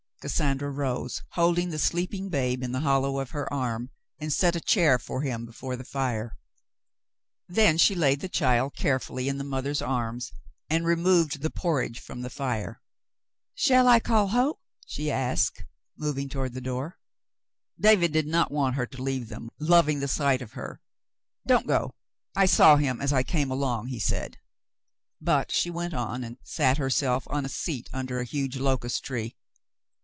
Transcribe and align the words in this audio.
Cassandra 0.21 0.69
rose, 0.69 1.23
holding 1.29 1.71
the 1.71 1.79
sleeping 1.79 2.29
babe 2.29 2.61
in 2.61 2.73
the 2.73 2.81
hollow 2.81 3.17
of 3.19 3.31
her 3.31 3.51
arm, 3.51 3.89
and 4.19 4.31
set 4.31 4.55
a 4.55 4.61
chair 4.61 4.99
for 4.99 5.23
him 5.23 5.47
before 5.47 5.75
the 5.75 5.83
fire. 5.83 6.37
Then 7.47 7.79
she 7.79 7.95
126 7.95 8.37
The 8.37 8.45
Mountain 8.45 8.59
Girl 8.59 8.67
laid 8.67 8.75
the 8.75 8.75
child 8.75 8.75
carefully 8.77 9.27
in 9.29 9.37
the 9.39 9.43
mother's 9.43 9.81
arms, 9.81 10.31
and 10.69 10.85
removed 10.85 11.41
the 11.41 11.49
porridge 11.49 11.99
from 11.99 12.21
the 12.21 12.29
fire. 12.29 12.83
"Shall 13.55 13.87
I 13.87 13.99
call 13.99 14.27
Hoke?" 14.27 14.59
she 14.85 15.09
asked, 15.09 15.65
moving 15.97 16.29
toward 16.29 16.53
the 16.53 16.61
door. 16.61 16.99
David 17.79 18.11
did 18.13 18.27
not 18.27 18.51
want 18.51 18.75
her 18.75 18.85
to 18.85 19.01
leave 19.01 19.27
them, 19.29 19.49
loving 19.59 20.01
the 20.01 20.07
sight 20.07 20.43
of 20.43 20.51
her. 20.53 20.81
"Don't 21.47 21.65
go. 21.65 21.95
I 22.35 22.45
saw 22.45 22.75
him 22.75 23.01
as 23.01 23.11
I 23.11 23.23
came 23.23 23.49
along," 23.49 23.87
he 23.87 23.99
said. 23.99 24.37
But 25.19 25.51
she 25.51 25.71
went 25.71 25.95
on, 25.95 26.23
and 26.23 26.37
sat 26.43 26.77
herself 26.77 27.23
on 27.27 27.43
a 27.43 27.49
seat 27.49 27.89
under 27.91 28.19
a 28.19 28.23
huge 28.23 28.57
locust 28.57 29.03
tree. 29.03 29.35